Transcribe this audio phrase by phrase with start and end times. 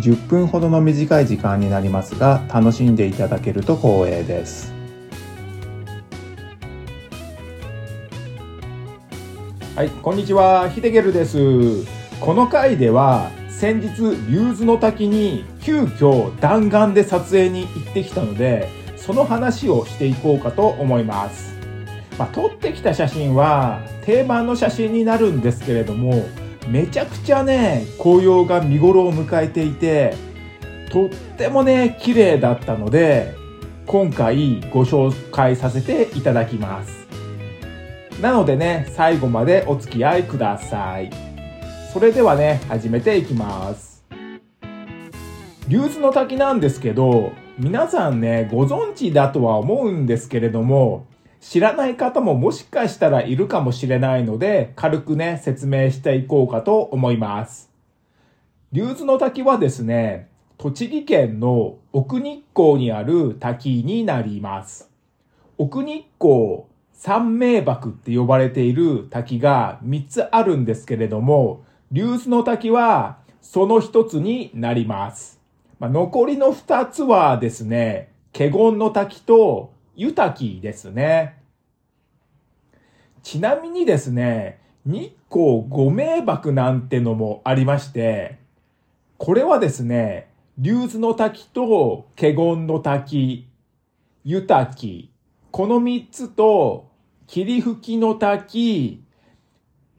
[0.00, 4.72] 10分ほどの短い時間になりますが楽しんでいただけると光栄です。
[9.76, 10.68] はいこんにちは。
[10.68, 11.84] ヒデゲルです。
[12.20, 21.54] この回では先日竜頭の滝に急遽弾丸で撮影に行ってきたのでその話をしていこうかと思います。
[22.18, 26.24] まあ、撮ってきた写真は定番の写真になるんですけれども
[26.68, 30.14] めちゃくちゃね紅葉が見頃を迎えていて
[30.90, 33.34] とってもね綺麗だったので
[33.86, 37.04] 今回ご紹介させていただきます。
[38.20, 41.10] なのでね最後までお付き合いください。
[41.92, 44.04] それではね始めていきます。
[45.68, 51.06] 竜頭の滝なんですけど皆さんねご存知だとは思うんですけれども
[51.46, 57.70] 知らない方ももしかしたらいるかもしれないので、軽くね、説明していこうかと思います。
[58.72, 64.90] 竜頭の滝はですね、栃木県の奥日光にある滝になります。
[65.58, 66.62] 奥日光
[66.94, 75.38] 三名瀑って呼ばれている滝が3つあるんですけれども、竜頭の滝はその1つになります。
[75.78, 81.36] まあ、残りの2つはですね、華厳の滝と湯滝ですね。
[83.22, 88.38] ちなみにですね、日光五名瀑なんてのもありまして、
[89.18, 90.28] これはですね、
[90.58, 93.48] 竜頭の滝と華厳の滝、
[94.24, 95.10] 湯滝、
[95.50, 96.90] この三つと
[97.26, 99.02] 霧吹きの滝、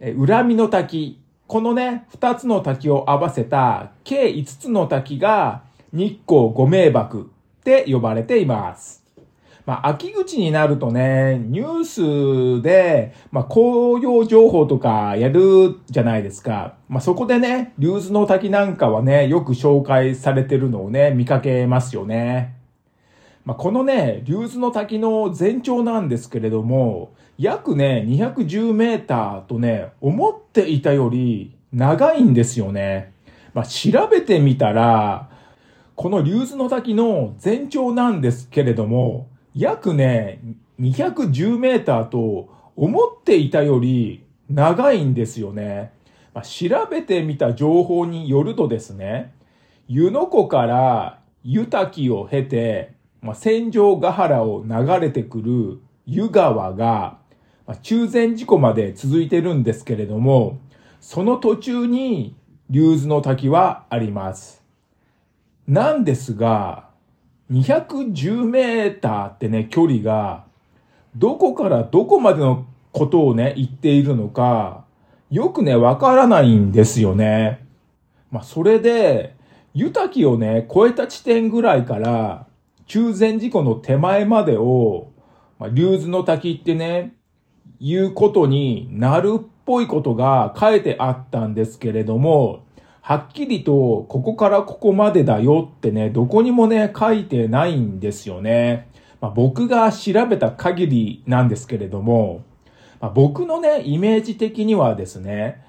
[0.00, 8.99] 恨みの滝、このね、二つの滝を合わせた計五つの滝が日光五名瀑って呼ばれています。
[9.66, 16.74] まあ、秋口になるとね、ニュースで、まあ、紅葉情報とかやるじゃないですか。
[16.88, 22.56] まあ、そこでね、竜頭の滝なんかはね、よく紹介されてるのをね、見かけますよね。
[23.44, 33.12] まあ、このね、竜頭の滝の全長なんですけれども、約ね、210メーターとね、思っていたより長いんですよね。
[33.54, 35.30] まあ、調べてみたら、
[35.96, 40.40] この竜頭の滝の全長なんですけれども、約ね、
[40.80, 45.92] 210メーターと思っていたより長いんですよね。
[46.32, 49.32] まあ、調べてみた情報によるとですね、
[49.88, 57.18] 湯の湖から湯滝を経て、まあ、戦場ヶ原を流れてくる湯川が、
[57.66, 60.58] まあ、中禅寺湖まで続いてるんですけれども、
[61.00, 62.36] その途中に
[62.68, 64.62] 竜頭の滝はあります。
[65.66, 66.89] なんですが、
[67.50, 70.44] 210メーターってね、距離が、
[71.16, 74.84] どこからどこまでのことをね、言っているのか、
[75.30, 77.66] よくね、わからないんですよね。
[78.30, 79.34] まあ、それで、
[79.74, 82.46] 湯滝をね、超えた地点ぐらいから、
[82.86, 85.12] 中禅寺湖の手前までを、
[85.58, 87.14] まあ、竜頭の滝ってね、
[87.78, 92.64] いうことになるっぽいことが書いてあったんですけれども、
[93.02, 98.88] はっきりとここからここまでだよってね、どこにもね、書いてないんですよね。
[99.20, 102.42] まあ、僕が調べた限りなんですけれども、
[103.00, 105.62] まあ、僕のね、イメージ的にはですね、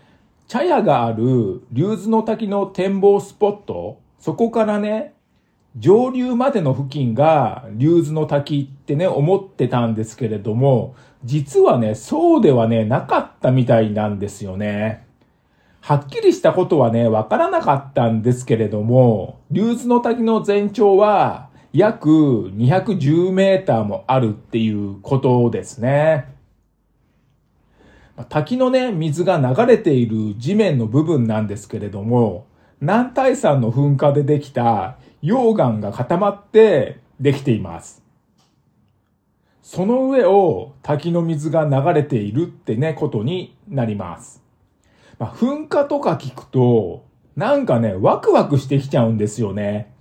[0.47, 5.13] 茶屋がある竜頭の滝の展望スポット、そこからね、
[5.77, 15.07] 上流までの付近が竜頭の滝ってね、思ってたんですけれども、実はね、そうではね、なかったみたいなんですよね。
[15.81, 26.35] はっきりしたことはね、わからなかったんですけれども、竜頭の滝の全長は約210メーターもあるっていうことですね。
[28.29, 32.45] 滝のね、水が流れている地面の部分なんですけれども、
[32.79, 38.03] 南大山の噴火でできた溶岩が固まってできています。
[39.63, 44.40] その上を滝の水が流れているってね、ことになります。
[45.21, 49.93] まあ、噴火とか聞くと、なんかね、ワクワクしてきちゃうんですよね。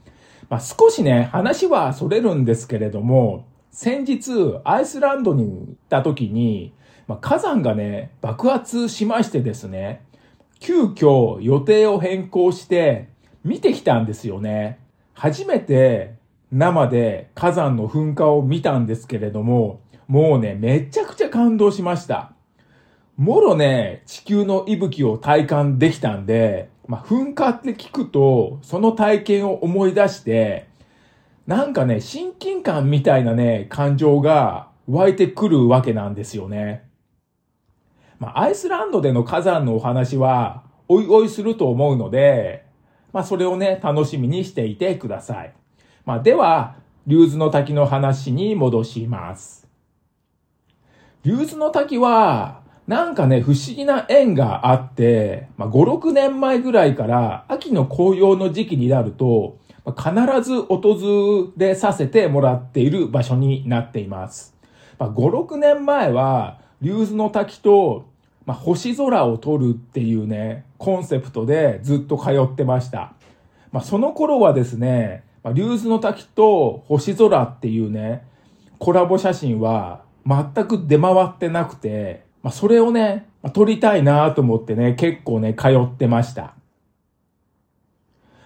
[0.48, 4.30] まあ、少しね、話はそれるんですけれども、先日、
[4.64, 6.72] アイスランドに行った時に、
[7.06, 10.06] まあ、火山がね、爆発しましてですね、
[10.58, 13.10] 急遽予定を変更して
[13.44, 14.78] 見てきたんですよね。
[15.12, 16.14] 初めて
[16.50, 22.32] 生で火山の噴火を見たんですけれども、もうね、めちゃくちゃ感動しました。
[23.20, 30.68] もろね、地球の息吹を体感できたんで、まあ、噴火って聞くと、その体験を思い出して、
[31.46, 36.88] なんかね、親近感みたいなね、感情が湧いてくるわけなんですよね。
[38.18, 42.64] まあ、アイスランドでの火山のお話は、おいおいすると思うので、
[43.12, 45.52] まあ、それをね、楽しみにしていてください。
[46.06, 46.76] まあ、では、
[47.06, 49.68] 竜頭の滝の話に戻します。
[51.22, 64.56] 竜頭の滝は、なんかね、不思議な縁があって、まあ、5、6年前ぐらいから秋の紅葉の時期になると、まあ、必ず訪れさせてもらっている場所になっています。
[64.98, 68.08] まあ、5、6年前は、竜頭の滝と、
[68.46, 73.12] まあ、星空を撮るっていうね、コンセプトでずっと通ってました。
[73.70, 78.26] まあ、その頃はですね、まあ、竜頭の滝と星空っていうね、
[78.78, 86.54] コラボ写真は全く出回ってなくて、まあ、それをね、まあ、撮りたいなと思ってね、結構ね、通ってました。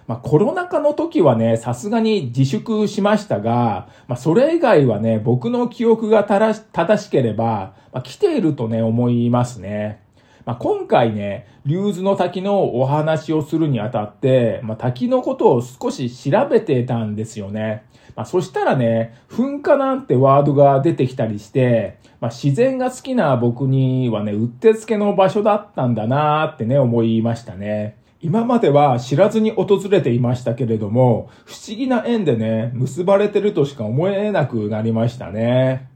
[0.07, 10.04] まあ、コロナ禍の時はね、さすがに自粛しましたが、まあ、それ以外はね、僕の記憶が正しければ、まあ、来ているとね、思いますね。
[10.45, 17.83] まあ、今回ね、竜頭の滝のお話をするにあたって、まあ、滝のことを少し調べてたんですよね。
[18.15, 27.97] まあ、そしたらね、噴火なんてワードが出てきたりして、まあ、自然が好きな僕にはね、うってつけの場所だったんだなーってね、思いましたね。
[28.21, 35.89] 今までは知らずに訪れていましたけれども、不思議な縁でね、結ばれてるとしか思えなくなりましたね。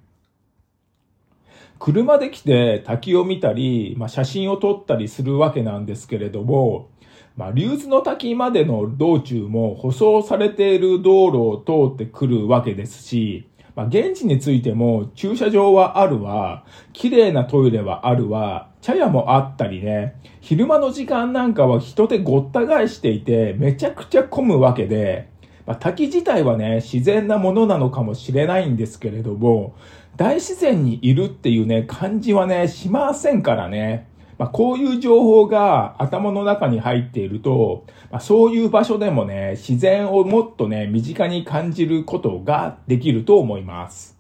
[1.80, 6.90] 車で来て滝を見たり、まあ、写真を撮ったりするわけなんですけれども、
[7.38, 25.30] まあ、竜頭の滝までの道中も舗装されている道路を通ってくるわけですし、まあ、現地についても駐車場はあるわ、綺麗なトイレはあるわ、茶屋もあったりね、昼間の時間なんかは人でごった返していてめちゃくちゃ混むわけで、
[25.66, 29.76] まあ、滝自体はね、自然なものなのかもしれないんですけれども、
[30.20, 34.10] 大自然にいるっていうね、感じはね、しませんからね。
[34.38, 44.18] まあ、こういう情報が頭の中に入っていると、まあ、そういう場所でもね、自然をもっとね、身近に感じることができると思います。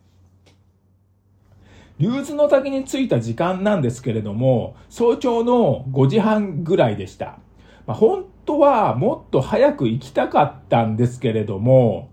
[1.97, 7.39] 竜頭の滝に着いた時間なんですけれども、早朝の5時半ぐらいでした。
[7.85, 12.07] まあ、本当はもっと早く行きたかったんですけれども、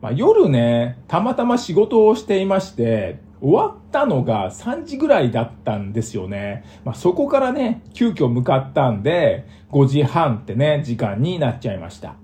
[0.00, 6.64] まあ、夜ね、たまたま仕事をしていまして、終わったのが3時ぐらいだったんですよね。
[6.84, 12.16] まあ、そこからね、急遽向かったんで、5時半ってね、時間になっちゃいました。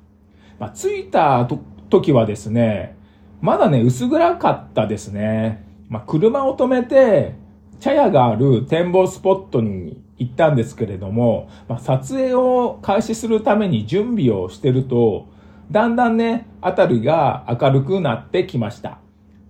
[0.59, 1.49] まあ、着いた
[1.91, 2.97] 時はですね、
[3.41, 5.65] まだね、薄暗かったですね。
[5.89, 7.35] まあ、車を止めて、
[7.79, 15.29] 茶屋がある展望スポットに行ったんですけれども、まあ、撮影を開始するために準備をしてると、
[15.71, 18.99] だんだんね、あたりが明るくなってきました。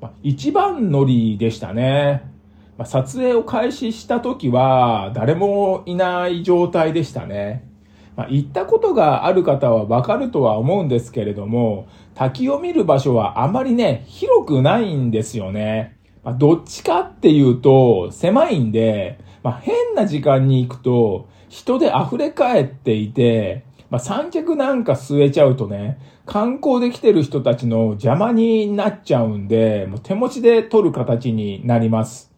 [0.01, 2.31] まあ、一番乗りでしたね。
[2.79, 7.69] まあ、撮影を開始した時は誰もいない状態でしたね。
[8.17, 15.99] まあ、行ったことがある方はわかるとは思うんですけれども、滝を見る場所はあまりね、広くないんですよね。
[16.25, 32.33] まあ、どっちかっていうと、狭いんで、まあ、変な時間に行くと、人で溢れ返っていて、まあ、三脚なんか据えちゃうとね、観光で来てる人たちの邪魔になっちゃうんで、もう手持ちで撮る形になります。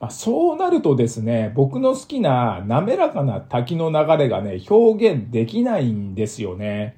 [0.00, 6.96] まあ、そうなるとですね、僕の好きな滑らかな滝の流れがね、表現できないんですよね。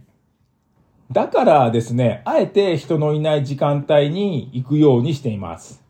[1.12, 5.85] だからですね、あえて人のいない時間帯に行くようにしています。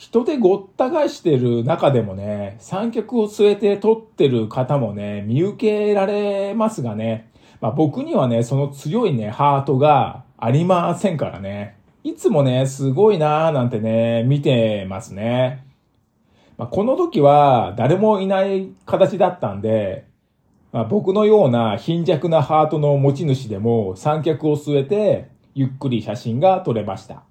[0.00, 7.30] 人でごった返してる中でもね、三脚を据えて撮ってる方もね、見受けられますがね、
[7.60, 11.76] まあ僕にはね、その強いね、ハートがありませんからね。
[12.02, 15.66] いつもね、すごいなーなんてね、見てますね。
[16.56, 20.06] まあ、この時は誰もいない形だったんで、
[20.72, 27.24] まあ、僕のような貧弱なハートの持ち主でも三脚を据えてゆっくり写真が撮れました。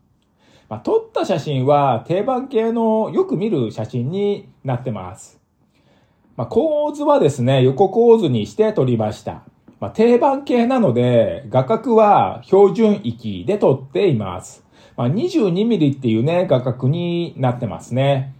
[0.69, 5.39] まあ、撮った写真は定番系のよく見る写真になってます。
[6.37, 9.41] まあ、構図はですね、横構図にして撮りました。
[9.79, 14.63] まあ、定番系なので、画角は標準域で撮っています。
[14.95, 18.35] まあ、22mm っていうね、画角になってますね。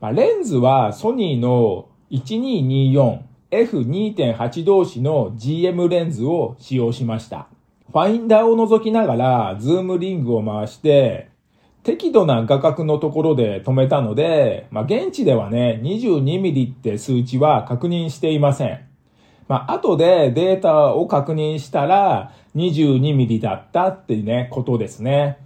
[0.00, 7.48] まあ、レンズはソニーの 1224F2.8 同士の GM レンズを使用しました。
[7.86, 11.34] フファインダーを覗きながら、ズームリングを回して、
[11.86, 18.80] 適度な画角のところで止めたので、まあ、現地ではね、22ミリって数値は確認していません。
[19.46, 25.38] まあ、後でデータを確認したら、22ミリだったってね、ことですね。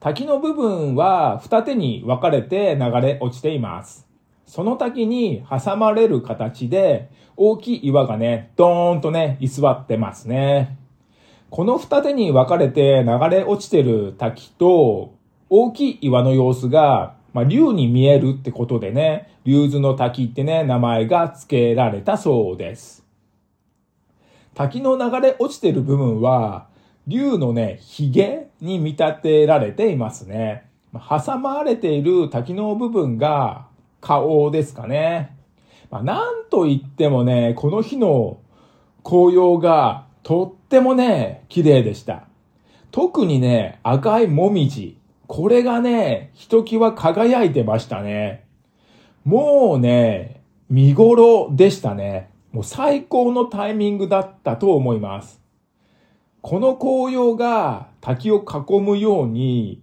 [0.00, 4.08] 滝の部分は二手に分かれて流れ落ちています。
[4.46, 10.78] その滝に挟まれる形で大きい岩がね、ドーンとね、居座ってますね。
[11.50, 15.14] この二手に分かれて流れ落ちてる滝と
[15.50, 23.06] 大きい岩の様子が、まあ、竜に見えるってことでね、竜頭の滝ってね、名前が付けられたそうです。
[24.54, 26.66] 滝の流れ落ちてる部分は、
[27.06, 30.68] 竜のね、髭に見立てられていますね。
[30.92, 33.66] 挟まれている滝の部分が
[34.02, 35.34] 顔ですかね。
[35.90, 38.40] まあ、なんと言ってもね、この日の
[39.02, 42.24] 紅葉がとってもね、綺麗でした。
[42.90, 44.98] 特にね、赤いもみじ。
[45.26, 48.44] これがね、ひときわ輝いてましたね。
[49.24, 52.28] もうね、見頃でしたね。
[52.52, 55.40] もう最高のタイミングだったと思います。
[56.42, 59.80] この紅葉が滝を囲むように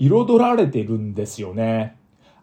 [0.00, 1.94] 彩られてるんですよね。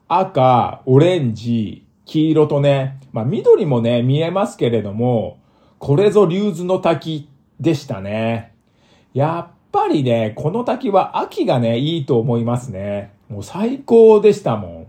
[0.07, 5.41] 赤、オレンジ、黄色とね、まあ緑もね、見えますけれども、
[5.79, 7.27] これぞ竜頭の滝
[7.61, 8.53] でしたね。
[9.13, 13.13] やっぱりね、この滝は秋がね、いいと思いますね。
[13.29, 14.87] もう最高でしたもん。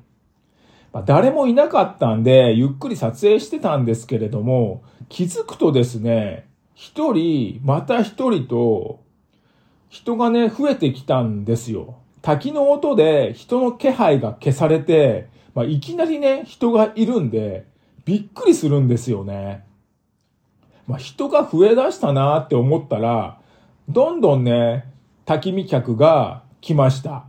[0.93, 9.01] まあ、誰もいなかったんで、ゆっくり撮影してたんですけれども、気づくとですね、一人、また一人と、
[9.89, 11.97] 人がね、増えてきたんですよ。
[12.23, 17.67] 滝の音で人の気配が消されて、まあ、いきなりね、人がいるんで、
[18.05, 19.65] びっくりするんですよね。
[20.93, 23.39] まあ、人が増え出したなって思ったら、
[23.89, 24.85] どんどんね、
[25.25, 27.25] 焚き火客が来ました。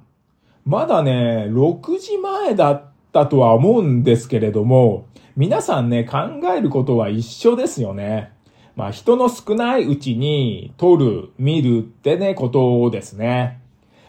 [0.66, 6.18] まだね、6時前だったとは思うんですけれども、皆さんね、考
[6.54, 8.34] えることは一緒ですよね。
[8.76, 13.62] まあ人の少ないうちに撮る、見るってね、ことをですね。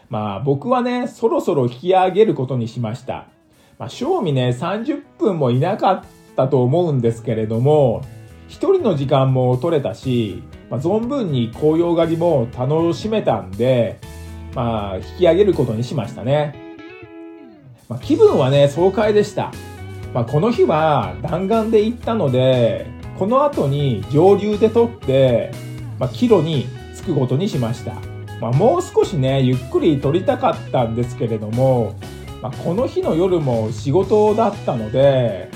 [0.09, 3.27] まあ僕はね、そろそろ引き上げることにしました。
[3.79, 6.03] まあ正味ね、30分もいなかっ
[6.35, 8.01] たと思うんですけれども、
[8.47, 13.99] 一人の時間も取れたし、まあ、存分に紅葉狩りも楽しめたんで、
[14.53, 16.77] まあ、引き上げることにしましたね。
[17.87, 19.51] まあ、気分はね、爽快でした。
[20.13, 22.87] まあ、この日は弾丸で行ったので、
[23.19, 25.51] この後に上流で取って、
[25.99, 27.93] まあ、キロに着くことにしました。
[28.41, 31.95] まあ、もう少しね、ゆっくり取りたかったんですけれども、
[32.41, 35.49] まあ、この日の夜も仕事だったので、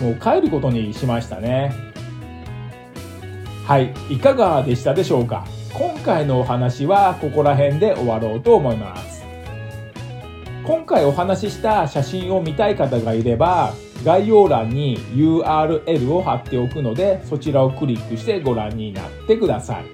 [0.00, 1.72] もう帰ることにしましたね。
[3.66, 5.44] はい、いかがでしたでしょうか？
[5.74, 9.24] 今回のお話はここら辺で終わろうと思います。
[10.64, 13.72] 今回お話しした写真を見たい方がいれば、
[14.04, 19.84] 概要欄に URL を貼っておくので、そちらをクリックしてご覧になってください。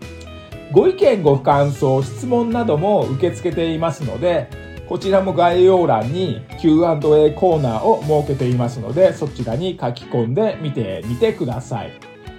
[0.73, 4.49] ご意見、ご感想、質問なども受け付けていますので、
[4.88, 11.93] こちらも概要欄に Q&A コーナーを設けていますので、そちらに書き込んでみてみてください。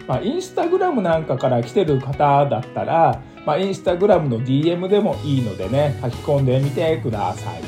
[0.07, 7.61] まあ、インスタグラムなんかから来てる方だったら、まあ、インスタグラムの DM でもいいのでね、書き込んでみてください。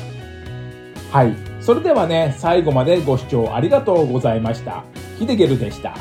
[1.10, 1.34] はい。
[1.60, 4.84] それではね、最後までご視聴ありがとうございました。
[5.18, 5.96] ヒデゲルでした。